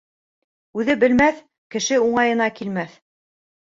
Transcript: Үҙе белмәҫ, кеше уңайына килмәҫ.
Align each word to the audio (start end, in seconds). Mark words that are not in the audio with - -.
Үҙе 0.79 0.95
белмәҫ, 1.05 1.45
кеше 1.77 2.03
уңайына 2.09 2.53
килмәҫ. 2.61 3.03